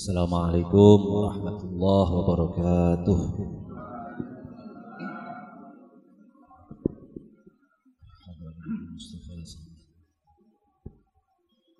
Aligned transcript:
Assalamualaikum 0.00 0.96
warahmatullahi 1.12 2.12
wabarakatuh. 2.24 3.20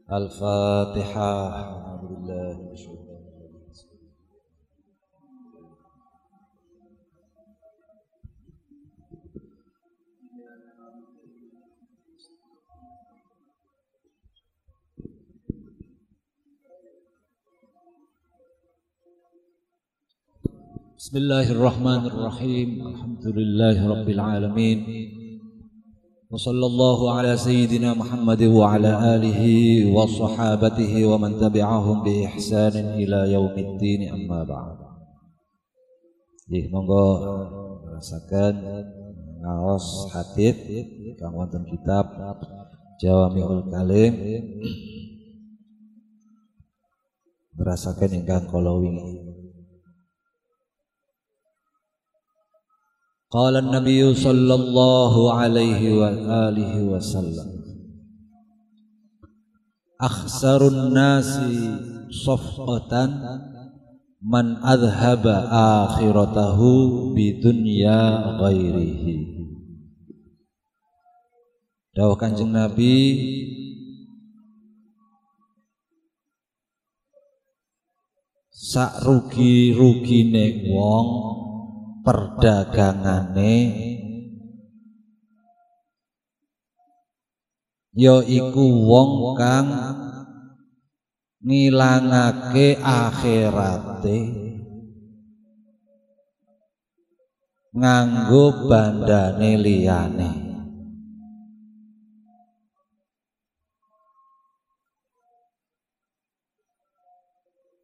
Al-Fatihah. 0.05 1.49
Alhamdulillah. 1.65 3.00
بسم 21.01 21.17
الله 21.17 21.53
الرحمن 21.57 22.03
الرحيم. 22.13 22.69
الحمد 22.87 23.27
لله 23.33 23.77
رب 23.89 24.09
العالمين. 24.17 24.79
وصلى 26.29 26.67
الله 26.67 26.99
على 27.17 27.33
سيدنا 27.41 27.97
محمد 27.97 28.43
وعلى 28.43 28.93
آله 29.17 29.41
وصحابته 29.97 30.93
ومن 31.09 31.41
تبعهم 31.41 31.97
بإحسان 32.05 33.01
إلى 33.01 33.33
يوم 33.33 33.55
الدين. 33.57 34.01
أما 34.13 34.45
بعد. 34.45 34.77
Jadi 36.45 36.69
monggo 36.69 37.07
rasakan 37.97 38.61
ngaos 39.41 40.05
hadis 40.13 40.61
kang 41.17 41.33
wonten 41.33 41.65
kitab 41.65 42.13
Jawamiul 43.01 43.73
Kalim. 43.73 44.13
Merasakan 47.57 48.21
ingkang 48.21 48.53
kala 48.53 48.77
wingi 48.77 49.40
قال 53.32 53.56
النبي 53.58 54.14
صلى 54.16 54.54
الله 54.54 55.34
عليه 55.34 55.82
وآله 56.00 56.84
وسلم 56.84 57.50
أخسر 60.02 60.68
الناس 60.68 61.40
صفقة 62.26 62.94
من 64.22 64.46
أذهب 64.58 65.28
آخرته 65.52 66.60
بدنيا 67.16 68.02
غيره 68.40 69.06
Dawah 71.96 72.20
kanjeng 72.20 72.52
Nabi 72.52 73.16
sak 78.52 79.00
rugi-rugine 79.08 80.76
wong 80.76 81.29
perdagangane 82.05 83.55
ya 87.97 88.17
iku 88.25 88.65
wong 88.89 89.37
kang 89.37 89.69
ngilangake 91.41 92.77
akhirate 92.81 94.19
nganggo 97.71 98.67
bandane 98.67 99.55
liyane. 99.57 100.31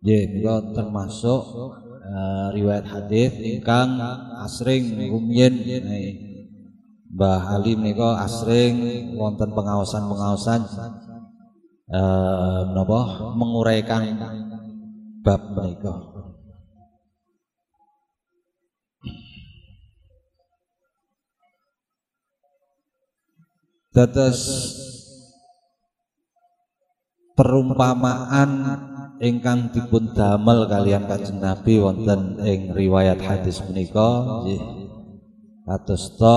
Ya, 0.06 0.62
termasuk 0.70 1.42
uh, 2.06 2.48
riwayat 2.54 2.86
hadis 2.86 3.34
ingkang 3.42 3.98
asring 4.42 4.94
rumiyin 5.10 5.54
Mbah 7.16 7.56
Ali 7.56 7.78
menika 7.80 8.20
asring 8.20 9.14
wonten 9.16 9.54
pengawasan-pengawasan 9.56 10.60
uh, 11.88 12.60
menapa 12.68 13.32
menguraikan 13.32 14.20
bab 15.24 15.42
menika. 15.56 15.96
Dados 23.96 24.40
perumpamaan 27.32 28.50
ingkang 29.20 29.72
dipun 29.72 30.12
damel 30.12 30.68
kalian 30.68 31.08
Kanjeng 31.08 31.40
Nabi 31.40 31.80
wonten 31.80 32.40
ing 32.44 32.72
riwayat 32.72 33.20
hadis 33.20 33.62
menika 33.64 34.42
nggih. 34.44 34.62
Kadosta 35.66 36.36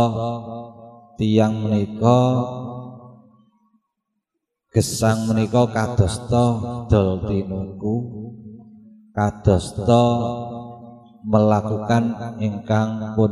tiyang 1.21 1.69
menika 1.69 2.19
gesang 4.73 5.29
menika 5.29 5.69
kadosta 5.69 6.45
dol 6.89 7.29
tinuku 7.29 7.95
kadosta 9.13 10.03
melakukan 11.25 12.37
ingkang 12.41 13.13
pun 13.13 13.31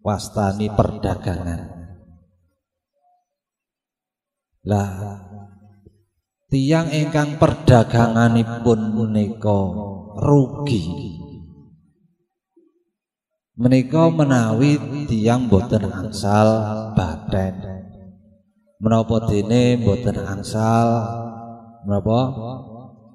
wastani 0.00 0.70
perdagangan. 0.72 1.76
Lah 4.66 4.90
tiang 6.46 6.88
ingkang 6.90 7.38
perdaganganipun 7.40 8.80
menika 8.94 9.60
rugi. 10.20 10.84
Menika 13.56 14.12
menawi 14.12 14.76
tiang 15.08 15.48
boten 15.48 15.88
angsal 15.88 16.48
baten 16.92 17.56
menapa 18.76 19.32
dene 19.32 19.80
boten 19.80 20.16
angsal? 20.20 20.88
Menapa? 21.88 22.20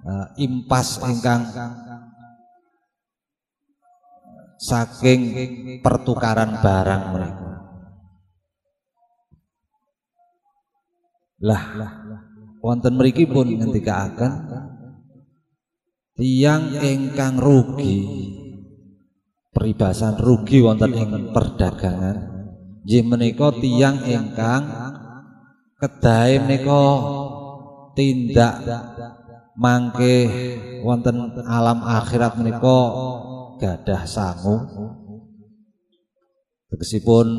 Uh, 0.02 0.28
impas 0.42 0.98
ingkang 1.06 1.46
saking 4.58 5.22
pertukaran 5.86 6.58
barang 6.58 7.04
mereka 7.14 7.52
lah, 11.42 11.64
lah 11.74 11.92
wonten 12.62 12.94
mriki 12.96 13.26
pun 13.26 13.50
ngendikaaken 13.50 14.34
tiang 16.16 16.78
ingkang 16.78 17.42
rugi 17.42 18.00
peribasan 19.52 20.18
rugi 20.18 20.64
wonten 20.64 20.96
ing 20.96 21.12
perdagangan. 21.36 22.18
Nggih 22.82 23.04
menika 23.06 23.54
tiang 23.62 24.02
ingkang 24.10 24.64
kedahe 25.78 26.42
menika 26.42 26.84
tindak 27.94 28.58
mangke 29.54 30.18
wonten 30.82 31.46
alam 31.46 31.86
akhirat 31.86 32.42
menika 32.42 32.80
gadah 33.62 34.04
sangu. 34.10 34.58
Tegesipun 36.74 37.38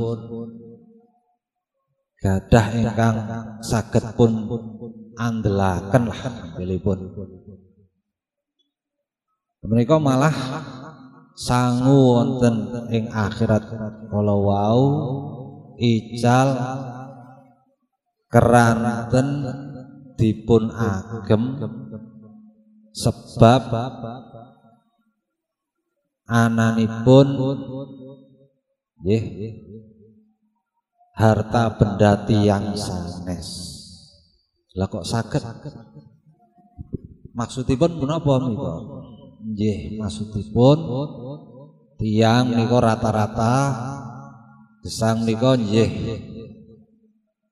gadah 2.23 2.67
ingkang 2.79 3.17
saged 3.65 4.05
pun 4.15 4.47
andelaken 5.17 6.09
lah 6.09 6.23
pilihpun 6.57 6.99
mereka 9.63 10.03
malah 10.03 10.35
sangu 11.39 12.19
wonten 12.19 12.67
ing 12.91 13.07
akhirat. 13.09 13.63
Kala 14.11 14.35
wau 14.35 14.83
ical 15.79 16.49
keranten 18.27 19.29
dipun 20.19 20.67
agem 20.75 21.43
sebab 22.93 23.63
ananipun 26.29 27.27
nggih 29.03 29.25
harta 31.17 31.65
benda 31.79 32.13
tiang 32.27 32.75
sanes 32.77 33.72
lah 34.73 34.89
kok 34.89 35.05
sakit? 35.05 35.43
Maksudipun 37.33 38.01
menapa 38.01 38.41
menika? 38.41 38.75
Nggih, 39.43 39.99
maksudipun 39.99 40.79
tiang 41.99 42.53
nika 42.57 42.79
rata-rata 42.79 43.55
gesang 44.83 45.25
nika 45.29 45.57
nggih 45.57 45.91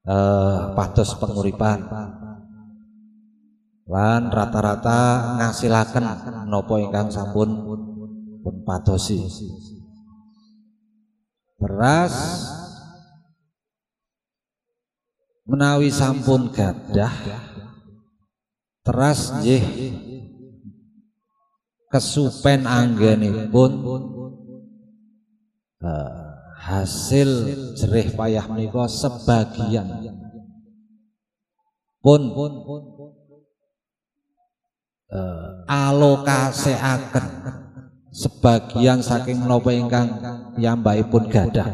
eh 0.01 0.59
pados 0.77 1.11
penguripan. 1.21 1.81
Lan 3.91 4.31
rata-rata 4.31 4.99
ngasilaken 5.41 6.05
napa 6.47 6.75
ingkang 6.79 7.11
sampun 7.11 7.51
pun 8.41 8.55
padosi. 8.65 9.19
Beras 11.61 12.15
menawi 15.51 15.91
sampun 15.91 16.55
gadah 16.55 17.11
teras 18.87 19.35
nggih 19.43 19.67
kesupen 21.91 22.71
anggenipun 22.71 23.71
uh, 25.83 26.31
hasil 26.55 27.51
jerih 27.75 28.15
payah 28.15 28.47
menika 28.47 28.87
sebagian 28.87 29.91
pun 31.99 32.31
uh, 35.11 35.67
alokasiaken 35.67 37.27
sebagian 38.15 39.03
saking 39.03 39.43
menapa 39.43 39.75
ingkang 39.75 40.09
piyambakipun 40.55 41.27
gadah 41.27 41.67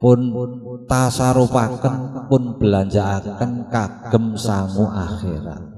pun 0.00 0.18
tasarupaken 0.88 2.26
pun 2.26 2.56
belanjaaken 2.56 3.68
kagem 3.68 4.32
sangu 4.34 4.88
akhirat 4.88 5.70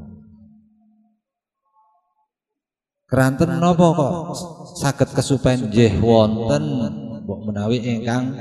Keranten 3.12 3.60
napa 3.60 3.92
kok 3.92 4.14
saged 4.72 5.12
kesupen 5.12 5.68
nggih 5.68 6.00
wonten 6.00 6.64
mbok 7.28 7.44
menawi 7.44 7.76
ingkang 7.76 8.32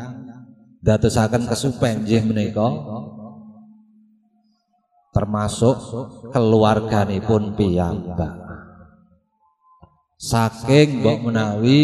dadosaken 0.79 1.43
kesupen 1.43 2.07
nggih 2.07 2.23
menika 2.23 2.71
termasuk 5.11 5.75
keluarganipun 6.31 7.59
piyambak. 7.59 8.31
Saking 10.15 11.03
mbok 11.03 11.19
menawi 11.19 11.81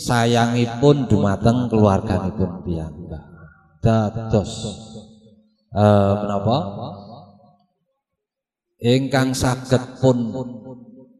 sayangipun 0.00 1.04
dumateng 1.04 1.68
keluarganipun 1.68 2.64
piyambak. 2.64 2.99
Dados. 3.80 4.52
Eh 5.72 6.12
menapa? 6.20 6.58
Ingkang 8.80 9.32
saged 9.36 10.00
pun 10.00 10.32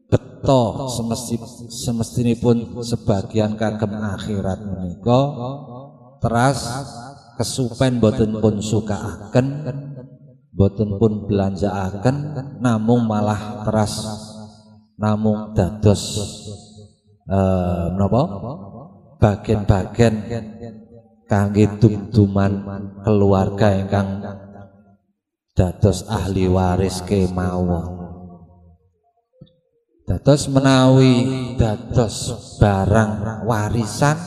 beto 0.09 0.89
semesti 0.89 1.37
semestinipun 1.69 2.81
sebagian 2.81 3.53
kagem 3.57 3.93
akhirat 3.97 4.59
menika 4.65 5.21
teras 6.21 6.59
kesupen 7.37 8.01
boten 8.01 8.37
pun 8.41 8.61
sukaaken 8.61 9.47
boten 10.53 10.97
pun 10.97 11.29
belanjaaken 11.29 12.17
namung 12.61 13.05
malah 13.09 13.65
teras 13.65 14.05
namung 15.01 15.53
dados. 15.57 16.17
Eh 17.25 17.85
menapa? 17.93 18.21
Bagian-bagian 19.21 20.13
kangge 21.31 21.79
tumtuman 21.79 22.59
keluarga 23.07 23.71
ingkang 23.79 24.19
dados 25.55 26.03
ahli 26.11 26.51
waris 26.51 26.99
kemawon 27.07 28.03
Dados 30.01 30.51
menawi 30.51 31.23
dados 31.55 32.35
barang 32.59 33.47
warisan 33.47 34.19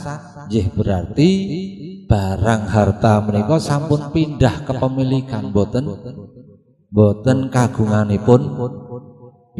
nggih 0.48 0.72
berarti 0.72 1.30
barang 2.08 2.62
harta 2.72 3.20
menika 3.20 3.60
sampun 3.60 4.08
pindah 4.08 4.64
kepemilikan 4.64 5.52
boten 5.52 5.84
boten 6.88 7.52
kagunganipun 7.52 8.42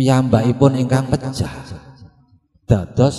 piyambakipun 0.00 0.80
ingkang 0.80 1.12
pecah. 1.12 1.83
Dados 2.64 3.16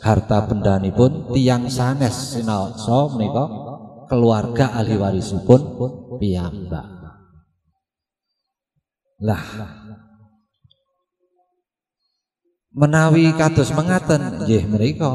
harta 0.00 0.48
bendanipun 0.48 1.28
tiang 1.36 1.68
sanes 1.68 2.32
sinaosa 2.32 3.12
menika 3.12 3.44
keluarga 4.08 4.72
ahli 4.80 4.96
warisipun 4.96 5.60
piyambak. 6.16 6.88
Lah 9.20 9.44
menawi 12.72 13.28
kados 13.36 13.76
mengaten 13.76 14.40
nggih 14.40 14.64
menika 14.64 15.12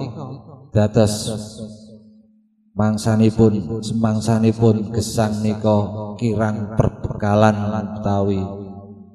dados 0.70 1.34
mangsanipun 2.78 3.82
semangsanipun 3.82 4.94
gesang 4.94 5.42
nika 5.42 6.14
kirang 6.22 6.78
perbekalan 6.78 7.58
utawi 8.02 8.63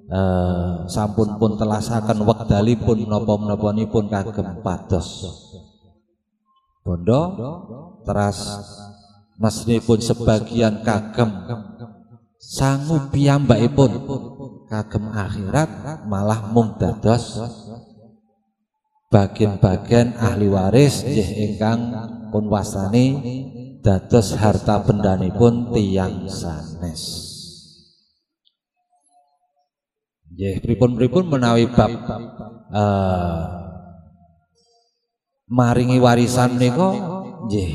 eh, 0.08 0.74
sampun 0.88 1.36
pun 1.36 1.60
telasaken 1.60 2.24
wekdalipun 2.24 3.04
napa-napanipun 3.04 4.08
kagem 4.08 4.64
pados. 4.64 5.08
Bondo 6.80 7.20
teras 8.08 8.40
mesnipun 9.36 10.00
sebagian 10.00 10.80
kagem. 10.80 11.28
Sangu 12.38 13.12
piyambakipun 13.12 14.08
kagem 14.70 15.04
akhirat 15.12 16.04
malah 16.08 16.48
mung 16.48 16.80
dados. 16.80 17.36
Bagian-bagian 19.08 20.20
ahli 20.20 20.52
waris 20.52 21.00
nggih 21.00 21.28
ingkang 21.48 21.80
pun 22.28 22.44
wasani 22.52 23.16
dados 23.80 24.36
harta 24.36 24.84
bendanipun 24.84 25.72
tiyang 25.72 26.28
sanes. 26.28 27.27
Nggih 30.38 30.62
pripun-pripun 30.62 31.34
menawi 31.34 31.66
bab 31.66 31.90
uh, 32.70 33.42
maringi 35.50 35.98
warisan 35.98 36.54
menika 36.54 36.94
nggih 37.50 37.70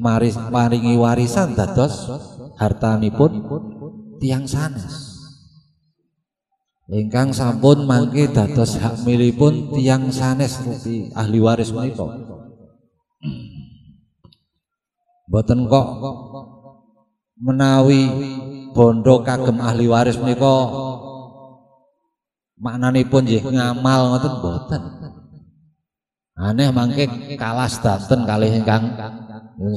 maris 0.00 0.32
maringi 0.48 0.96
warisan 0.96 1.52
dados 1.52 2.08
hartanipun 2.56 3.44
tiang 4.16 4.48
sanes. 4.48 5.12
Ingkang 6.88 7.36
sampun 7.36 7.84
mangke 7.84 8.32
dados 8.32 8.80
hak 8.80 9.04
milipun 9.04 9.76
tiang 9.76 10.08
sanes 10.08 10.56
ahli 11.12 11.36
waris 11.36 11.68
menika. 11.68 12.16
Boten 15.28 15.68
kok 15.68 15.86
menawi 17.44 18.08
bondo 18.72 19.20
kagem 19.20 19.60
ahli 19.60 19.84
waris 19.84 20.16
menika 20.16 20.85
maknanipun 22.60 23.24
nggih 23.24 23.44
ngamal 23.44 24.00
ngoten 24.12 24.34
boten. 24.40 24.82
Aneh 26.36 26.68
mangke 26.68 27.08
kalah 27.40 27.68
sedanten 27.68 28.28
kalih 28.28 28.52
ingkang 28.60 28.92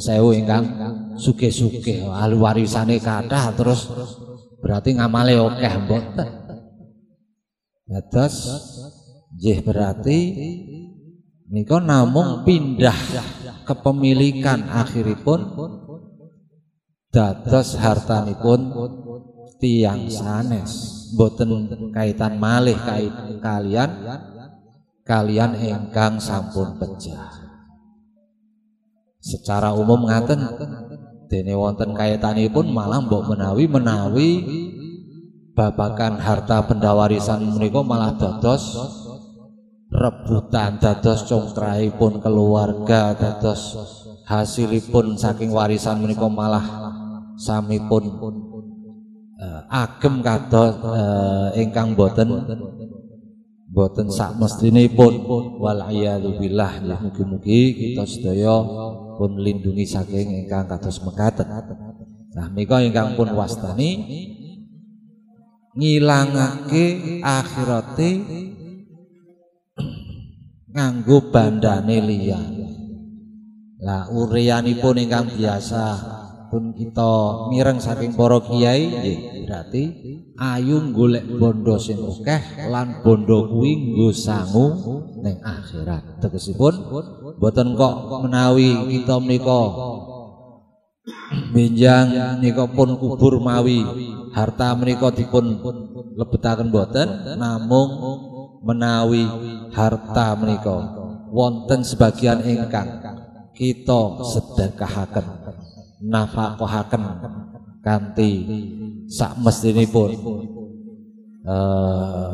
sewu 0.04 0.36
ingkang 0.36 0.68
sugih-sugih 1.16 2.04
ahli 2.12 2.36
warisane 2.36 3.00
kathah 3.00 3.56
terus. 3.56 3.88
Berarti 4.60 5.00
ngamale 5.00 5.40
akeh 5.40 5.76
mboten. 5.88 6.30
Dados 7.88 8.36
nggih 9.40 9.60
berarti 9.64 10.18
nika 11.48 11.80
namung 11.80 12.44
pindah 12.44 12.98
kepemilikan 13.64 14.68
akhiripun 14.68 15.40
dados 17.10 17.80
hartanipun 17.80 18.60
tiang 19.60 20.08
sanes. 20.08 21.06
Boten 21.14 21.68
kaitan 21.92 22.40
malih 22.40 22.80
kait 22.80 23.14
kalian. 23.44 23.92
Kalian 25.06 25.58
ingkang 25.58 26.22
sampun 26.22 26.78
pecah. 26.78 27.50
Secara 29.20 29.74
umum 29.76 30.08
ngaten 30.08 30.40
dene 31.30 31.54
wonten 31.54 31.94
kaitanipun 31.94 32.74
malah 32.74 33.06
mbok 33.06 33.30
menawi 33.30 33.70
menawi 33.70 34.30
babakan 35.54 36.18
harta 36.18 36.66
benda 36.66 36.98
warisan 36.98 37.54
menika 37.54 37.86
malah 37.86 38.18
dados 38.18 38.74
rebutan 39.94 40.82
dados 40.82 41.30
congkraipun 41.30 42.18
keluarga 42.18 43.14
dados 43.14 43.78
hasilipun 44.26 45.22
saking 45.22 45.54
warisan 45.54 46.02
menika 46.02 46.26
malah 46.26 46.66
samipun 47.38 48.04
uh, 48.10 48.49
agem 49.72 50.20
kados 50.20 50.76
uh, 50.84 51.48
ingkang 51.56 51.96
boten 51.96 52.28
boten 53.72 54.12
sak 54.12 54.36
mestinipun 54.36 55.24
wal 55.62 55.80
billah 56.36 56.84
mugi-mugi 57.00 57.62
kita 57.72 58.04
sedaya 58.04 58.60
pun 59.16 59.40
lindungi 59.40 59.88
saking 59.88 60.44
ingkang 60.44 60.68
kados 60.68 61.00
mekaten. 61.04 61.48
Nah 62.36 62.48
menika 62.52 62.84
ingkang 62.84 63.16
pun 63.16 63.32
wastani 63.32 64.04
ngilangake 65.80 67.20
akhirate 67.24 68.12
nganggo 70.76 71.32
bandane 71.32 71.98
liyane 72.04 72.68
lah 73.80 74.12
urianipun 74.12 75.00
ingkang 75.00 75.32
biasa 75.40 76.19
pun 76.50 76.74
kita 76.74 77.12
mireng 77.54 77.78
saking 77.78 78.18
para 78.18 78.42
kiai 78.42 78.90
nggih. 78.90 79.20
Berarti 79.46 79.84
ayu 80.36 80.92
golek 80.94 81.26
bondo 81.38 81.78
sing 81.78 82.02
akeh 82.02 82.70
lan 82.70 83.06
bondo 83.06 83.50
kuwi 83.54 83.94
nggo 83.94 84.10
sangu 84.12 84.68
ning 85.22 85.38
akhirat. 85.46 86.20
Tegesipun 86.22 86.74
boten 87.38 87.78
kok 87.78 88.26
menawi 88.26 88.90
kita 88.90 89.16
menika 89.22 89.62
benjang 91.54 92.38
nika 92.42 92.66
pun 92.70 92.98
kubur 92.98 93.38
mawi. 93.40 93.86
Harta 94.30 94.78
menika 94.78 95.10
dipun 95.10 95.58
lebetaken 96.14 96.70
boten 96.70 97.38
namung 97.38 97.90
menawi 98.66 99.26
harta 99.74 100.38
menika. 100.38 100.98
Wonten 101.30 101.86
sebagian 101.86 102.42
ingkang 102.42 103.06
kita 103.54 104.02
sedekahaken 104.24 105.39
nafkahaken 106.04 107.04
kanthi 107.84 108.32
sak 109.08 109.36
mestinipun 109.40 110.12
eh 111.44 112.32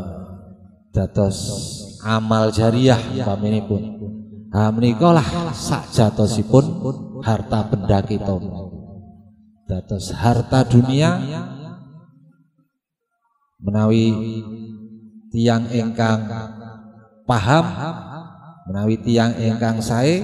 dados 0.96 1.38
amal 2.06 2.54
jariah 2.56 2.98
paminipun 3.26 3.84
ha 4.56 4.72
menika 4.72 5.12
lah 5.12 5.52
sak 5.52 5.92
jatosipun 5.92 6.66
harta 7.20 7.68
benda 7.68 8.00
kita. 8.00 8.38
Dados 9.66 10.14
harta 10.14 10.62
dunia 10.62 11.18
menawi 13.60 14.14
tiang 15.34 15.66
ingkang 15.74 16.30
paham 17.26 17.66
menawi 18.70 18.96
tiang 19.02 19.34
ingkang 19.42 19.82
sae 19.82 20.22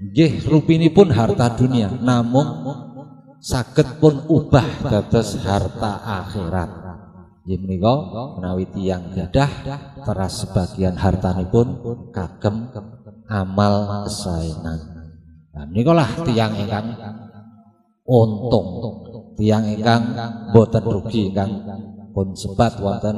nggih 0.00 0.44
rupinipun 0.48 1.08
harta 1.12 1.56
dunia 1.56 1.88
namun 2.00 2.44
saged 3.40 4.00
pun 4.00 4.26
ubah 4.28 4.86
dados 4.86 5.40
harta 5.40 6.02
akhirat 6.24 6.70
nggih 7.46 7.58
menika 7.62 7.94
menawi 8.36 8.66
tiang 8.74 9.12
gadah 9.14 9.50
teras 10.04 10.44
sebagian 10.44 10.98
hartanipun 10.98 11.80
kagem 12.12 12.68
amal 13.30 14.04
kesaenan 14.04 14.96
Nah, 15.56 15.64
nikolah 15.72 16.20
tiang 16.28 16.52
ingkang 16.52 16.92
untung, 18.04 18.68
tiang 19.40 19.64
ingkang 19.64 20.12
boten 20.52 20.84
rugi 20.84 21.32
ingkang 21.32 21.64
pun 22.12 22.36
sebat 22.36 22.76
wonten 22.76 23.16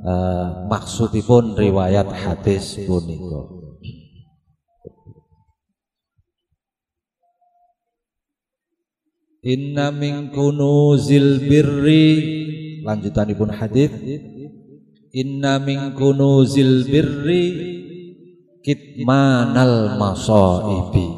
uh, 0.00 0.64
maksudipun 0.64 1.52
riwayat 1.52 2.08
hadis 2.08 2.80
punika. 2.88 3.63
Inna 9.44 9.92
min 9.92 10.32
kunuzil 10.32 11.44
birri. 11.44 12.08
Lanjutanipun 12.80 13.52
hadis. 13.52 13.92
Inna 15.12 15.60
min 15.60 15.92
kunuzil 15.92 16.88
birri 16.88 17.44
kitmanal 18.64 20.00
masaibi. 20.00 21.08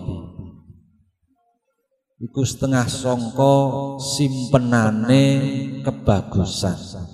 Iku 2.18 2.42
setengah 2.42 2.90
songko 2.90 3.54
simpenane 4.02 5.24
kebagusan. 5.86 7.06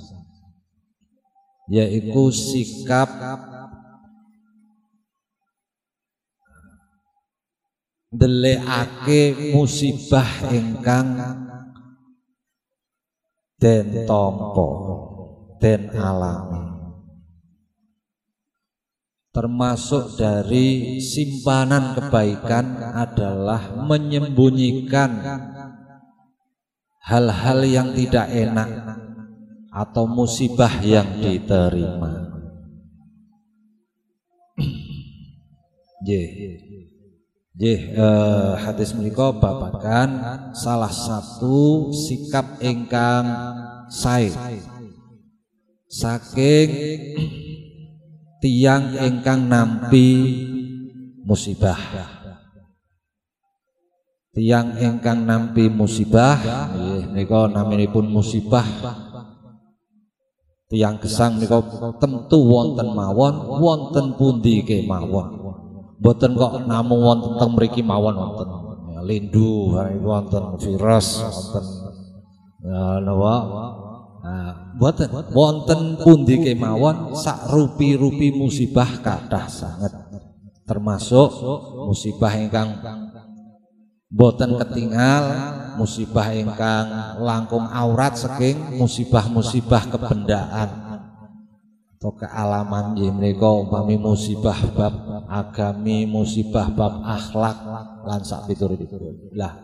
Yaiku 1.68 2.32
sikap 2.32 3.12
delekake 8.12 9.56
musibah 9.56 10.28
ingkang 10.52 11.16
den 13.56 14.04
tompo 14.04 14.68
den 15.56 15.88
alami 15.96 16.72
termasuk 19.32 20.20
dari 20.20 21.00
simpanan 21.00 21.96
kebaikan 21.96 22.92
adalah 22.92 23.80
menyembunyikan 23.88 25.10
hal-hal 27.00 27.64
yang 27.64 27.96
tidak 27.96 28.28
enak 28.28 28.68
atau 29.72 30.04
musibah 30.04 30.84
yang 30.84 31.16
diterima. 31.16 32.28
Jeh, 36.06 36.28
jeh 37.62 37.94
eh, 37.94 38.52
hadis 38.58 38.90
menika 38.90 39.30
babakan 39.30 40.10
salah 40.50 40.90
satu 40.90 41.94
sikap 41.94 42.58
ingkang 42.58 43.22
sae. 43.86 44.34
Saking 45.86 46.70
tiang 48.42 48.98
ingkang 48.98 49.46
nampi 49.46 50.10
musibah. 51.22 51.78
Tiang 54.34 54.82
ingkang 54.82 55.22
nampi 55.22 55.70
musibah 55.70 56.42
nggih 56.74 57.14
nika 57.14 57.46
naminipun 57.46 58.10
musibah. 58.10 58.66
Tiang 60.66 60.98
gesang 60.98 61.38
nika 61.38 61.62
tentu 62.02 62.42
wonten 62.42 62.90
mawon 62.90 63.62
wonten 63.62 64.18
pundi 64.18 64.66
kemawon 64.66 65.41
mboten 66.02 66.34
kok 66.34 66.66
namung 66.66 66.98
wonten 67.06 67.38
teng 67.38 67.54
mriki 67.54 67.86
mawon 67.86 68.18
wonten. 68.18 68.48
Lindu 69.06 69.78
wonten 70.02 70.58
virus 70.58 71.22
wonten 71.22 71.64
napa? 73.06 73.34
Nah, 74.22 74.78
boten 74.78 75.10
wonten 75.34 75.98
pundi 75.98 76.38
kemawon 76.38 77.18
sak 77.18 77.50
rupi-rupi 77.50 78.30
musibah 78.30 79.02
kathah 79.02 79.50
sanget. 79.50 79.90
Termasuk 80.62 81.30
musibah 81.90 82.30
ingkang 82.38 82.78
boten 84.06 84.54
ketinggal, 84.62 85.24
musibah 85.74 86.30
ingkang 86.30 87.18
langkung 87.18 87.66
aurat 87.66 88.14
saking 88.14 88.78
musibah-musibah 88.78 89.90
kebendaan 89.90 90.91
atau 92.02 92.18
kealaman 92.18 92.98
nggih 92.98 93.14
menika 93.14 93.46
umpami 93.46 93.94
musibah 93.94 94.58
bab 94.74 94.90
agami, 95.30 96.02
musibah 96.02 96.66
bab 96.74 96.98
akhlak 97.06 97.62
lan 98.02 98.26
sak 98.26 98.50
piturutipun. 98.50 99.30
Lah 99.38 99.54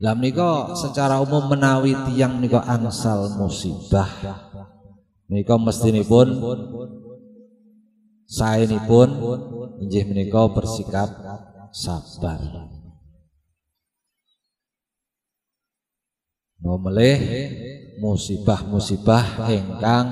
lah 0.00 0.12
menika 0.12 0.76
secara 0.76 1.16
umum 1.24 1.48
menawi 1.48 1.96
tiang 2.12 2.36
menika 2.36 2.60
angsal 2.68 3.40
musibah. 3.40 4.08
Menika 5.32 5.56
mestinipun 5.56 6.28
saenipun 8.28 9.08
injih 9.80 10.04
menika 10.12 10.44
bersikap 10.52 11.08
sabar. 11.72 12.68
Nomelih 16.60 17.20
musibah-musibah 18.00 19.48
ingkang 19.48 20.08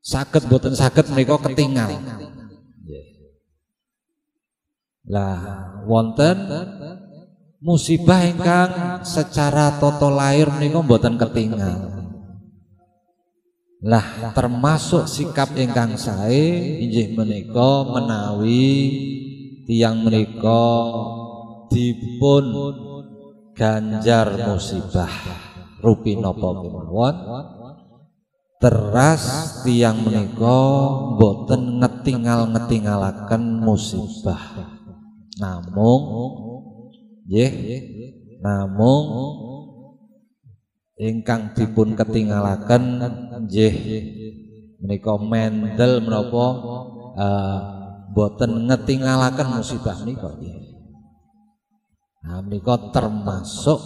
saged 0.00 0.48
boten 0.48 0.72
saged 0.72 1.12
menika 1.12 1.36
ketinggal. 1.44 2.00
Lah 5.08 5.40
wonten 5.84 6.48
musibah 7.60 8.24
ingkang 8.24 9.04
secara 9.04 9.76
toto 9.76 10.08
lahir 10.08 10.48
menika 10.48 10.80
mboten 10.80 11.20
ketinggal. 11.20 12.00
Lah 13.80 14.32
termasuk 14.36 15.08
sikap 15.08 15.56
ingkang 15.56 15.96
sae 15.96 16.84
injih 16.84 17.16
menika 17.16 17.88
menawi 17.88 18.68
tiang 19.64 20.04
menika 20.04 20.68
dipun 21.72 22.44
ganjar 23.56 24.36
musibah 24.48 25.08
rupi 25.80 26.16
napa 26.20 26.60
kemawon 26.60 27.14
teras 28.60 29.24
tiang 29.64 30.04
menika 30.04 30.60
mboten 31.16 31.80
ngetingal-ngetingalaken 31.80 33.64
musibah. 33.64 34.76
Namung 35.40 36.04
nggih 37.24 37.52
namung 38.44 39.06
ingkang 41.00 41.56
dipun 41.56 41.96
ketinggalaken 41.96 43.00
nggih 43.48 43.74
menika 44.84 45.16
mendel 45.16 46.04
menapa 46.04 46.46
uh, 47.16 47.60
boten 48.12 48.68
ngetinggalaken 48.68 49.48
musibah 49.56 49.96
menika 50.04 50.36
Nah 52.20 52.44
menika 52.44 52.92
termasuk 52.92 53.80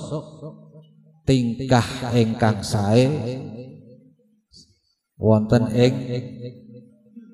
tingkah 1.23 1.87
ingkang 2.11 2.67
sae 2.67 3.07
wonten 5.25 5.73
ing 5.73 5.95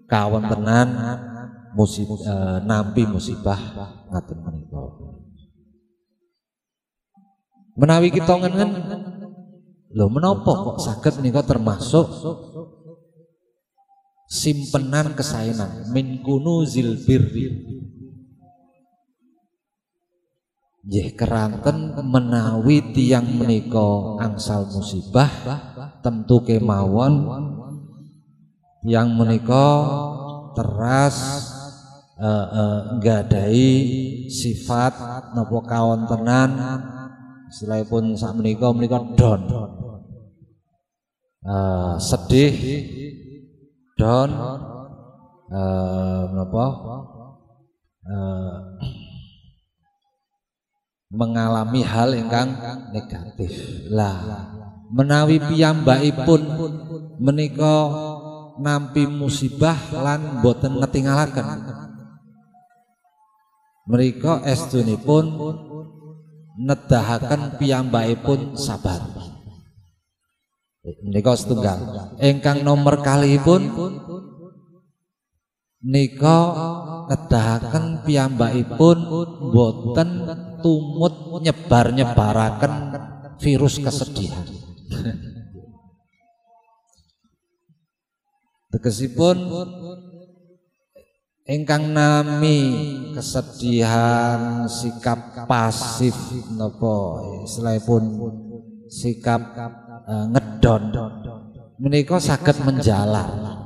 kawontenan 0.06 0.88
musibah 1.74 2.18
uh, 2.22 2.58
nampi 2.62 3.02
musibah 3.06 3.58
ngaten 4.10 4.38
menika. 4.42 4.82
Menawi 7.78 8.14
kita 8.14 8.34
ngenen 8.38 8.70
lho 9.90 10.06
menapa 10.06 10.50
kok 10.50 10.78
saged 10.78 11.18
menika 11.18 11.42
termasuk 11.42 12.06
simpenan 14.30 15.18
kesaenan 15.18 15.90
min 15.90 16.22
kunuzil 16.22 16.94
birri. 17.02 17.78
Nggih 20.80 21.12
keranten 21.12 21.92
menawi 22.08 22.94
tiang 22.96 23.28
menika 23.36 24.18
angsal 24.18 24.66
musibah 24.74 25.28
tentu 26.00 26.40
kemawon 26.42 27.14
yang 28.84 29.12
menika 29.12 29.68
teras 30.56 31.16
uh, 32.16 32.46
uh, 32.48 32.80
gadai 33.00 33.68
sifat 34.28 34.94
napa 35.36 35.58
kawontenan. 35.66 36.50
Pun 37.90 38.14
sak 38.14 38.38
menika 38.38 38.70
menika 38.70 39.02
don. 39.18 39.42
Uh, 41.42 41.98
sedih 41.98 42.54
don. 43.98 44.30
Napa? 46.30 46.66
Uh, 48.06 48.54
mengalami 51.10 51.82
hal 51.82 52.14
ingkang 52.14 52.54
negatif. 52.94 53.50
Lah 53.90 54.46
menawi 54.94 55.42
piyambakipun 55.42 56.40
menika 57.18 57.74
nampi 58.60 59.08
musibah 59.08 59.76
lan 59.96 60.44
boten 60.44 60.76
ngetingalaken. 60.76 61.46
Mereka 63.88 64.46
estunipun 64.46 65.24
nedahaken 66.60 67.56
piyambakipun 67.56 68.54
sabar. 68.54 69.00
Menika 70.80 71.32
setunggal. 71.34 71.78
Ingkang 72.20 72.62
nomor 72.62 73.00
kali 73.00 73.40
pun 73.40 73.66
nika 75.80 76.38
nedahaken 77.08 78.04
piyambakipun 78.04 78.98
boten 79.50 80.10
tumut 80.60 81.40
nyebar-nyebaraken 81.40 82.72
virus 83.40 83.80
kesedihan. 83.80 84.59
Tegesipun 88.70 89.50
ingkang 91.42 91.90
nami 91.90 92.58
kesedihan 93.18 94.70
sikap 94.70 95.50
pasif 95.50 96.14
napa? 96.54 97.18
Pun 97.82 98.04
sikap 98.86 99.42
uh, 100.06 100.26
ngedon. 100.30 100.82
Menika 101.82 102.22
saged 102.22 102.62
menjalar. 102.62 103.58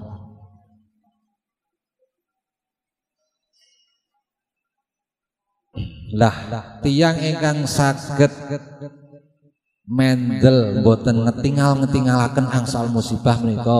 Lah 6.17 6.37
tiang 6.81 7.21
ingkang 7.21 7.69
saged 7.69 8.33
mendel 9.85 10.81
boten 10.81 11.29
ngetingal 11.29 11.85
ngetingalaken 11.85 12.49
angsal 12.49 12.89
musibah 12.89 13.37
menika 13.45 13.79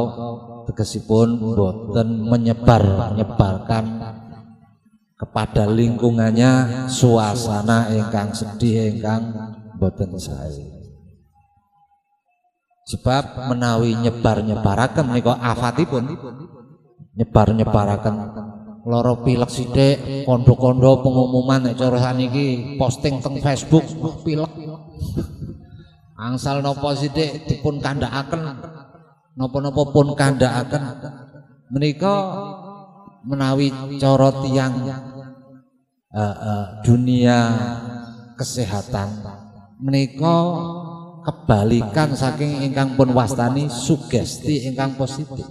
tegesipun 0.67 1.39
boten 1.41 2.09
menyebar 2.29 3.13
menyebarkan 3.13 3.85
kepada 5.15 5.65
lingkungannya 5.71 6.85
suasana 6.91 7.89
ingkang 7.95 8.35
sedih 8.35 8.99
ingkang 8.99 9.33
boten 9.79 10.17
sae. 10.19 10.75
Sebab 12.85 13.49
menawi 13.49 13.97
nyebar 13.97 14.45
nyebaraken 14.45 15.09
menika 15.09 15.41
afatipun 15.41 16.05
nyebar 17.17 17.57
nyebaraken 17.57 18.15
loro 18.85 19.25
pilek 19.25 19.49
sithik 19.49 20.29
kondo-kondo 20.29 21.01
pengumuman 21.01 21.65
nek 21.65 21.81
cara 21.81 21.97
saniki 21.97 22.77
posting 22.77 23.25
teng 23.25 23.41
Facebook 23.41 23.85
pilek. 24.21 24.53
Angsal 26.15 26.61
napa 26.61 26.93
sithik 26.93 27.49
dipun 27.49 27.81
kandhakaken 27.81 28.61
napa-napa 29.35 29.83
pun 29.91 30.15
kandhakaken 30.15 30.83
menika 31.71 32.15
menawi 33.27 33.75
cara 33.99 34.31
tiang 34.47 34.75
uh, 36.15 36.21
uh, 36.21 36.67
dunia 36.87 37.39
kesehatan 38.39 39.11
menika 39.83 40.37
kebalikan 41.25 42.13
saking 42.13 42.69
ingkang 42.69 42.95
pun 42.95 43.11
wastani 43.17 43.67
sugesti 43.67 44.69
ingkang 44.69 44.95
positif. 44.95 45.49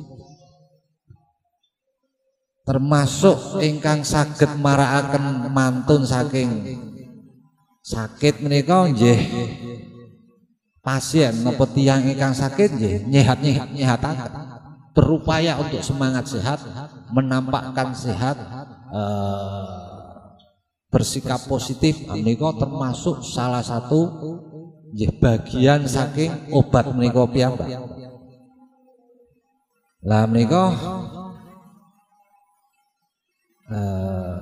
Termasuk 2.64 3.60
ingkang 3.60 4.08
saged 4.08 4.56
marakaken 4.56 5.52
mantun 5.52 6.08
saking 6.08 6.80
sakit 7.84 8.40
menika 8.40 8.88
nggih 8.88 9.20
pasien 10.84 11.32
napa 11.48 11.64
tiyang 11.72 12.04
ingkang 12.04 12.36
sakit 12.36 12.76
nggih 12.76 12.96
nyehat-nyehat 13.08 13.72
nyehataken. 13.72 14.32
berupaya 14.94 15.58
untuk 15.58 15.82
semangat 15.82 16.30
sehat 16.30 16.60
menampakkan 17.10 17.96
sehat 17.96 18.38
uh, 18.92 20.38
bersikap 20.94 21.42
positif. 21.50 22.04
menika 22.12 22.54
termasuk 22.60 23.24
salah 23.26 23.64
satu 23.64 24.12
nggih 24.94 25.18
bagian 25.18 25.88
saking 25.88 26.54
obat 26.54 26.92
menika 26.94 27.26
piyambak. 27.26 27.72
lah 30.04 30.28
menika 30.28 30.64
Eh, 33.74 34.38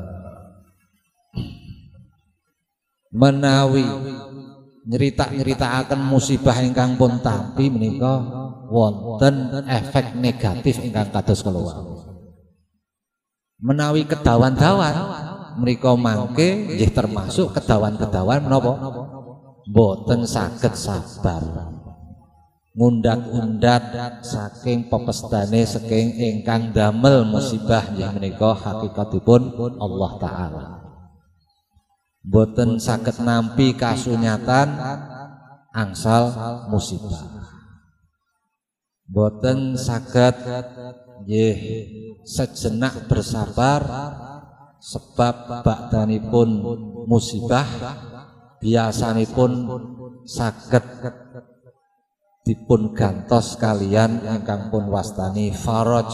menawi 3.13 3.85
nyerita 4.87 5.67
akan 5.85 5.99
musibah 6.09 6.57
ingkang 6.61 6.97
pun 6.97 7.21
tapi 7.21 7.69
menika 7.69 8.17
wonten 8.71 9.65
efek 9.69 10.17
negatif 10.17 10.81
ingkang 10.81 11.13
kados 11.13 11.45
keluar 11.45 11.77
menawi 13.61 14.09
kedawan-dawan 14.09 15.21
menika 15.59 15.93
mangke 15.93 16.73
nggih 16.73 16.91
termasuk 16.91 17.51
kedawan-kedawan 17.55 18.41
menapa? 18.43 18.73
Boten 19.67 20.25
saged 20.25 20.73
sabar. 20.73 21.43
Ngundat-undat 22.71 23.83
saking 24.23 24.87
pepestane 24.87 25.67
saking 25.67 26.15
ingkang 26.17 26.71
damel 26.71 27.27
musibah 27.27 27.83
yang 27.99 28.15
menika 28.15 28.55
hakikatipun 28.55 29.59
Allah 29.75 30.11
taala. 30.17 30.80
Boten 32.21 32.77
saged 32.77 33.17
nampi 33.25 33.73
kasunyatan 33.73 34.77
angsal 35.73 36.29
musibah. 36.69 37.49
Boten 39.09 39.73
saged 39.73 40.37
nggih 41.25 41.57
sejenak 42.21 43.09
bersabar 43.09 43.81
sebab 44.77 45.65
bakdanipun 45.65 46.49
musibah 47.09 47.65
biasanipun 48.61 49.51
saged 50.29 50.85
dipun 52.45 52.93
gantos 52.93 53.57
kalian 53.57 54.21
ingkang 54.29 54.69
pun 54.69 54.93
wastani 54.93 55.49
faraj. 55.49 56.13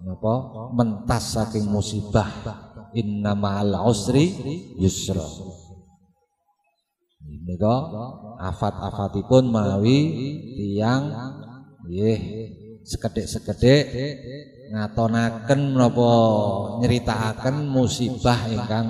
Napa? 0.00 0.72
Mentas 0.72 1.36
saking 1.36 1.68
musibah 1.68 2.69
inna 2.94 3.32
ma'al 3.34 3.74
usri 3.86 4.34
yusra. 4.78 5.26
Menika 7.20 7.76
afat-afatipun 8.40 9.52
menawi 9.52 9.98
tiang 10.56 11.12
nggih 11.86 12.20
sekedhik-sekedhik 12.86 13.86
ngatonaken 14.72 15.60
menapa 15.74 16.10
nyritakaken 16.80 17.66
musibah 17.68 18.40
ingkang 18.48 18.88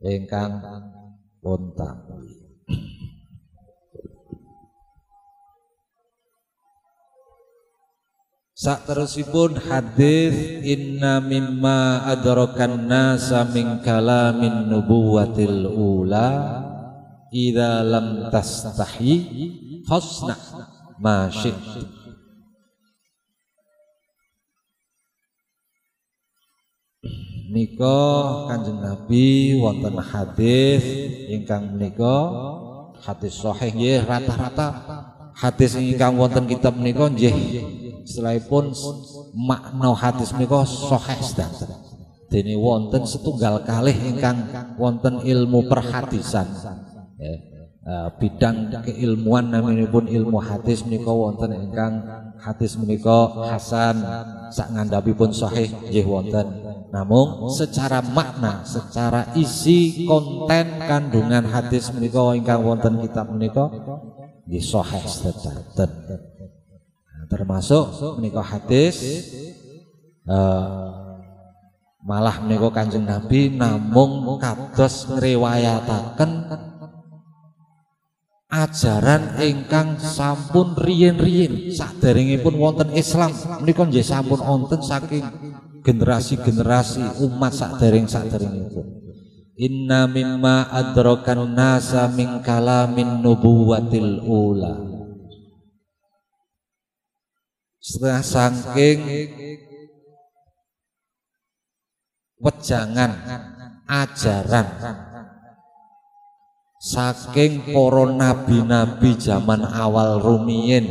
ingkang 0.00 0.52
pun 1.40 1.72
Sak 8.60 8.84
terusipun 8.84 9.56
hadis 9.56 10.36
inna 10.60 11.16
mimma 11.16 12.04
adrakan 12.12 12.84
nasa 12.84 13.40
min 13.48 13.80
kalamin 13.80 14.68
nubuwatil 14.68 15.64
ula 15.64 16.28
idza 17.32 17.80
lam 17.80 18.28
tastahi 18.28 19.16
fasna 19.88 20.36
ma 21.00 21.32
Nika 27.48 28.00
Kanjeng 28.44 28.80
Nabi 28.84 29.56
wonten 29.56 29.96
hadis 30.04 30.84
ingkang 31.32 31.80
menika 31.80 32.28
hadis 33.08 33.40
sahih 33.40 33.72
nggih 33.72 34.04
rata-rata. 34.04 34.68
Hadis 35.32 35.80
ingkang 35.80 36.20
wonten 36.20 36.44
kitab 36.44 36.76
menika 36.76 37.08
nggih 37.08 37.32
pun 38.46 38.70
makna 39.34 39.94
hadis 39.96 40.30
menika 40.34 40.64
sahih 40.66 41.20
sedanten. 41.22 41.70
Dene 42.30 42.54
wonten 42.54 43.02
setunggal 43.04 43.66
kalih 43.66 43.96
ingkang 43.96 44.46
wonten 44.78 45.22
ilmu 45.26 45.66
perhadisan. 45.66 46.46
Ya. 47.20 47.50
uh, 47.84 48.08
bidang 48.16 48.84
keilmuan 48.84 49.50
pun 49.88 50.04
ilmu 50.06 50.38
hadis 50.40 50.84
menika 50.84 51.10
wonten 51.12 51.50
ingkang 51.56 52.04
hadis 52.40 52.76
menika 52.76 53.48
hasan 53.48 54.00
sak 54.52 54.72
ngandhapipun 54.72 55.32
sahih 55.32 55.68
nggih 55.88 56.06
wonten 56.06 56.46
namun 56.90 57.48
secara 57.54 58.02
makna 58.02 58.66
secara 58.66 59.30
isi 59.38 60.04
konten 60.04 60.80
kandungan 60.84 61.46
hadis 61.46 61.92
menika 61.94 62.34
ingkang 62.34 62.64
wonten 62.64 63.00
kitab 63.04 63.30
menika 63.30 63.70
nggih 64.48 64.64
sahih 64.64 65.04
sedaten 65.06 65.90
nah, 66.08 66.20
termasuk 67.30 68.18
menika 68.18 68.42
hadis 68.42 68.98
uh, 70.26 70.90
malah 72.02 72.42
menika 72.42 72.74
Kanjeng 72.74 73.06
Nabi 73.06 73.54
namung 73.54 74.34
kados 74.42 75.06
ngriwayataken 75.14 76.50
ajaran 78.50 79.38
ingkang 79.38 79.94
sampun 80.02 80.74
riyin-riyin 80.74 81.70
saderengipun 81.70 82.58
wonten 82.58 82.90
Islam 82.98 83.30
menika 83.62 83.86
nggih 83.86 84.02
sampun 84.02 84.42
wonten 84.42 84.82
saking 84.82 85.22
generasi-generasi 85.86 87.24
umat 87.24 87.56
sadereng 87.56 88.10
saderengipun. 88.10 89.00
Inna 89.60 90.08
mimma 90.08 90.72
adrakan 90.72 91.52
nasa 91.52 92.08
min 92.10 92.40
kalamin 92.40 93.20
nubuwatil 93.20 94.24
ula 94.24 94.99
Setengah 97.80 98.20
saking 98.20 98.98
wejangan 102.36 103.12
ajaran. 103.88 104.68
Saking 106.80 107.72
para 107.72 108.04
nabi-nabi 108.08 109.16
zaman 109.16 109.64
awal 109.64 110.20
rumiyin 110.20 110.84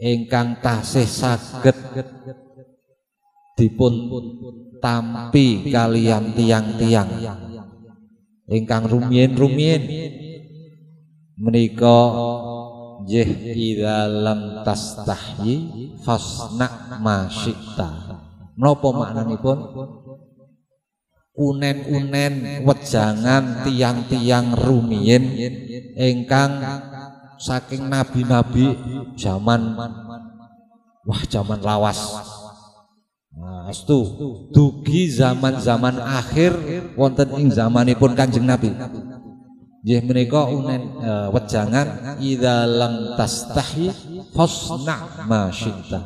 ingkang 0.00 0.60
tasih 0.64 1.08
saged 1.08 1.76
dipun 3.56 4.08
tampi 4.80 5.68
kalian 5.68 6.32
tiang-tiang. 6.32 7.08
Ingkang 8.48 8.84
rumiyin-rumiyin. 8.88 9.82
Menika 11.36 12.00
nggih 13.04 13.28
idza 13.52 14.08
lam 14.08 14.64
tastahyi 14.64 15.56
fasna 16.00 16.98
ma 16.98 17.28
syi'ta 17.28 17.88
Menapa 18.54 18.88
maknanipun? 18.94 19.58
Unen-unen 21.34 22.62
wejangan 22.62 23.66
tiang-tiang 23.66 24.54
rumiyin 24.54 25.34
ingkang 25.98 26.62
saking 27.42 27.90
nabi-nabi 27.90 28.78
zaman 29.18 29.74
wah 31.02 31.22
zaman 31.26 31.58
lawas. 31.58 31.98
Nah, 33.34 33.66
astu 33.66 33.98
dugi 34.54 35.10
zaman-zaman 35.10 35.98
akhir 35.98 36.54
wonten 36.94 37.34
ing 37.34 37.50
zamanipun 37.50 38.14
Kanjeng 38.14 38.46
Nabi. 38.46 38.70
Nggih 39.84 40.00
menika 40.08 40.48
unen 40.48 40.96
uh, 40.96 41.28
wejangan 41.28 42.16
idza 42.16 42.64
lam 42.64 43.20
tastahi 43.20 43.92
fasna 44.32 45.28
ma 45.28 45.52
syi'ta. 45.52 46.00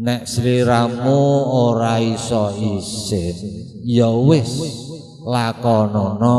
Nek 0.00 0.24
sliramu 0.24 1.20
ora 1.52 2.00
iso 2.00 2.56
isin, 2.56 3.36
ya 3.84 4.08
wis 4.08 4.56
lakonono 5.28 6.38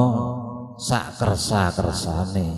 sak 0.81 1.21
kersa-kersane. 1.21 2.49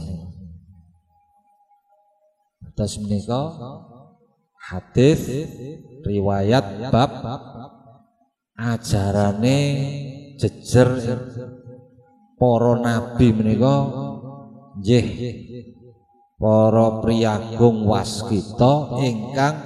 Terus 2.79 2.95
menika 3.03 3.43
hadis 4.55 5.19
riwayat 6.07 6.95
bab 6.95 7.11
ajarane 8.55 9.59
jejer 10.39 10.87
para 12.39 12.73
nabi 12.79 13.35
menika 13.35 13.75
nggih 14.79 15.07
para 16.39 17.03
priyagung 17.03 17.83
waskita 17.83 19.03
ingkang 19.03 19.59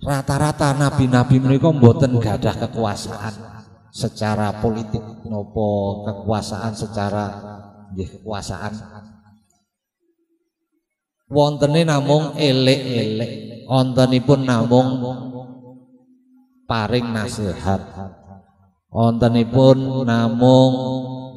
rata-rata 0.00 0.78
nabi-nabi 0.78 1.42
mereka 1.42 1.74
mboten 1.74 2.16
gadah 2.22 2.56
kekuasaan 2.56 3.34
secara 3.90 4.62
politik 4.62 5.02
nopo 5.26 6.00
kekuasaan 6.06 6.72
secara 6.78 7.24
nggih 7.90 8.22
kekuasaan. 8.22 8.74
Wontene 11.30 11.86
namung 11.86 12.34
elek-elek 12.34 13.66
wontenipun 13.70 14.40
namung 14.46 14.88
paring 16.66 17.06
nasihat 17.14 17.82
wontenipun 18.90 20.04
namung 20.04 20.74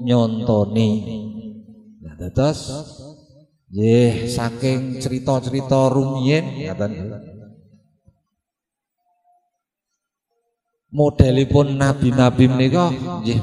nyontoni. 0.04 0.92
Nah 2.02 2.30
terus 2.34 2.60
nggih 3.74 4.30
saking 4.30 5.00
cerita-cerita 5.00 5.90
rumiyin 5.90 6.70
ngaten. 6.70 6.92
Modelipun 10.94 11.74
nabi-nabi 11.74 12.46
menika 12.46 12.94
nggih 12.94 13.40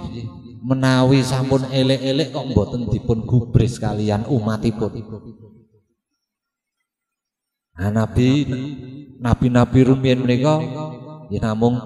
menawi 0.63 1.25
sampun 1.25 1.67
elek-elek 1.67 2.31
kok 2.31 2.47
mboten 2.47 2.87
dipun 2.87 3.27
gubris 3.27 3.81
kalian 3.83 4.23
umatipun. 4.31 4.93
Nah, 7.81 7.89
nabi 7.89 8.45
nabi-nabi 9.19 9.79
rumiyin 9.83 10.21
menika 10.21 10.63
ya 11.33 11.41
namung 11.43 11.81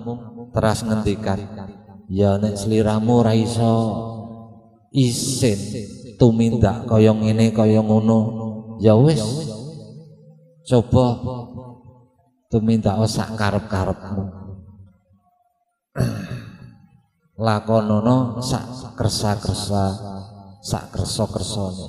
teras 0.53 0.85
ngendikan 0.85 1.63
ya 2.09 2.37
nek 2.37 2.57
sliramu 2.59 3.25
ra 3.25 3.33
iso 3.33 3.75
isin 4.95 5.59
tumindak 6.17 6.87
kaya 6.87 7.12
ngene 7.12 7.51
kaya 7.51 7.83
ngono. 7.83 8.21
Ya 8.83 8.95
wis. 8.99 9.23
Coba 10.64 11.21
tumindak 12.49 12.99
sak 13.07 13.37
karep-karepmu. 13.37 14.23
Lakonono 17.45 18.40
sak 18.40 18.97
kersa-kersa 18.97 19.85
sak 20.64 20.85
kersa-kersane. 20.95 21.87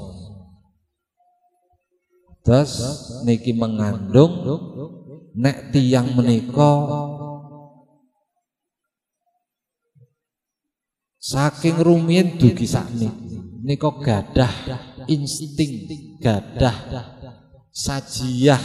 Terus 2.45 2.73
niki 3.25 3.57
mengandung 3.57 4.45
nek 5.33 5.73
tiang 5.73 6.13
menika 6.13 6.71
saking 11.25 11.81
rumiyin 11.81 12.37
dugi 12.37 12.69
sakniki 12.69 13.41
nika 13.65 13.89
gadah 13.97 14.53
insting 15.09 15.89
gadah 16.21 16.77
sajiah 17.73 18.61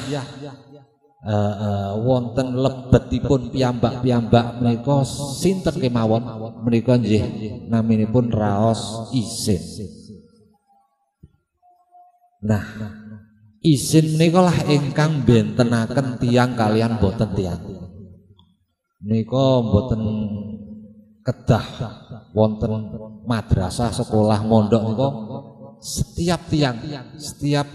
uh, 1.25 1.33
uh, 1.33 1.90
wonten 2.01 2.57
lebetipun 2.57 3.53
piyambak-piyambak 3.53 4.61
menika 4.61 5.05
sinten 5.09 5.77
kemawon 5.81 6.25
menika 6.64 6.96
nggih 6.96 7.25
naminipun 7.68 8.33
raos 8.33 9.12
isin. 9.16 9.61
Nah, 12.40 12.64
isin 13.61 14.16
menika 14.16 14.40
lah 14.40 14.59
ingkang 14.68 15.25
bentenaken 15.29 16.16
tiang 16.16 16.57
kalian 16.57 16.96
boten 16.96 17.31
tiang. 17.37 17.61
Menika 19.01 19.44
boten 19.64 20.01
kedah 21.31 21.64
wonten 22.35 22.90
madrasah 23.23 23.95
sekolah 23.95 24.43
mondok 24.43 24.83
menika 24.83 25.09
setiap 25.79 26.40
tiang 26.51 26.77
setiap 27.14 27.71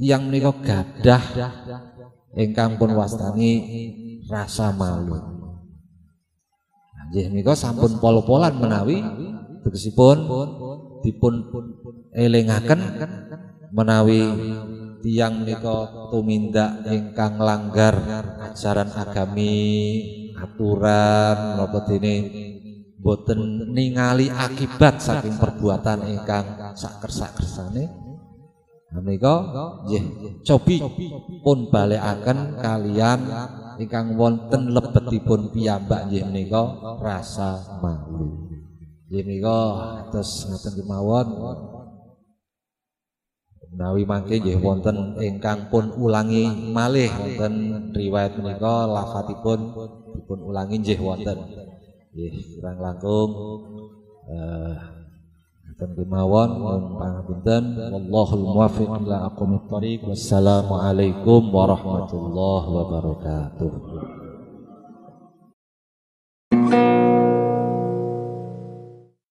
tiang 0.00 0.22
menika 0.24 0.50
gadah 0.56 1.22
ingkang 2.32 2.80
pun 2.80 2.96
wastani 2.96 3.52
rasa 4.24 4.72
malu. 4.72 5.20
Nggih 7.12 7.28
menika 7.28 7.52
sampun 7.52 8.00
pol-polan 8.00 8.56
menawi 8.56 9.04
tegesipun 9.60 10.24
dipun 11.04 11.34
elingaken 12.16 12.80
menawi 13.76 14.20
tiang 15.04 15.44
menika 15.44 16.08
tumindak 16.08 16.88
ingkang 16.88 17.36
langgar 17.36 17.98
ajaran 18.48 18.88
agami 18.96 20.19
aturan 20.40 21.60
napa 21.60 21.84
dene 21.84 22.14
boten 23.00 23.72
ningali 23.72 24.28
akibat 24.28 25.00
saking 25.00 25.36
perbuatan 25.36 26.04
ingkang 26.08 26.76
sak 26.76 27.00
kersa-kersane 27.04 27.88
menika 28.90 29.34
nggih 29.86 30.04
cobi 30.42 30.82
pun 31.46 31.70
balekaken 31.70 32.58
kalian 32.58 33.20
ingkang 33.80 34.18
wonten 34.18 34.74
lebetipun 34.74 35.54
piyambak 35.54 36.10
nggih 36.10 36.26
menika 36.26 36.62
rasa 37.00 37.80
malu. 37.80 38.50
Nggih 39.08 39.22
menika 39.24 39.58
terus 40.10 40.50
ngaten 40.50 40.72
kemawon 40.82 41.28
menawi 43.70 44.02
mangke 44.02 44.42
nggih 44.42 44.58
wonten 44.58 45.14
ingkang 45.22 45.70
pun 45.70 45.94
ulangi 45.94 46.50
malih 46.74 47.08
wonten 47.14 47.54
riwayat 47.94 48.34
menika 48.36 48.90
lafadzipun 48.90 49.60
dipun 50.30 50.46
ulangi 50.46 50.78
nggih 50.78 51.02
wonten. 51.02 51.38
Nggih 52.14 52.34
kurang 52.54 52.78
langkung 52.78 53.30
eh 54.30 54.78
ngaten 55.66 55.90
kemawon 55.98 56.50
mun 56.54 56.82
pangapunten 57.02 57.74
wallahul 57.74 58.46
muwaffiq 58.46 58.86
ila 58.86 59.26
aqwamit 59.26 59.66
thoriq 59.66 60.06
wassalamu 60.06 60.78
alaikum 60.78 61.50
warahmatullahi 61.50 62.66
wabarakatuh. 62.70 63.70